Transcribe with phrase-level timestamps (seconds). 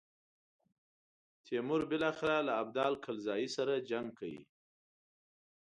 [1.45, 4.41] تیمور بالاخره له ابدال کلزايي سره جنګ کوي.